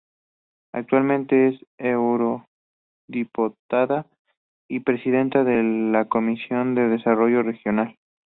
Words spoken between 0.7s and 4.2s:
Actualmente es eurodiputada